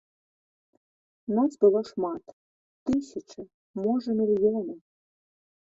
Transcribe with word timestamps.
Нас 1.39 1.51
было 1.65 1.79
шмат, 1.91 2.23
тысячы, 2.91 3.41
можа, 3.85 4.09
мільёны. 4.25 4.75